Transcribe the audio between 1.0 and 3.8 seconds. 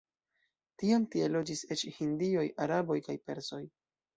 tie loĝis eĉ hindoj, araboj kaj persoj.